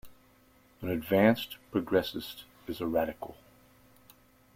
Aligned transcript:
An 0.81 0.89
advanced 0.89 1.57
progressist 1.71 2.45
is 2.67 2.81
a 2.81 2.87
radical. 2.87 3.37